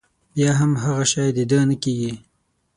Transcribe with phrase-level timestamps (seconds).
[0.35, 2.13] بيا هم هغه شی د ده نه کېږي.